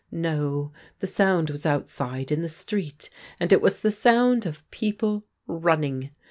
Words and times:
No, 0.09 0.73
the 0.99 1.05
sound 1.05 1.51
was 1.51 1.63
outside 1.63 2.31
in 2.31 2.41
the 2.41 2.49
street, 2.49 3.07
and 3.39 3.53
it 3.53 3.61
was 3.61 3.81
the 3.81 3.91
sound 3.91 4.47
of 4.47 4.67
people 4.71 5.27
running. 5.45 6.09